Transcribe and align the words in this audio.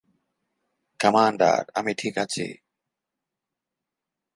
Commander, 0.99 1.61
আমি 1.75 1.91
ঠিক 1.93 2.15
আছি। 2.17 2.45